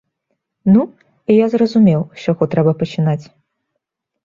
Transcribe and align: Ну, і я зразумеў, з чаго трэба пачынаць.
Ну, 0.75 0.85
і 1.33 1.35
я 1.39 1.49
зразумеў, 1.55 2.01
з 2.17 2.25
чаго 2.27 2.43
трэба 2.55 2.71
пачынаць. 2.83 3.21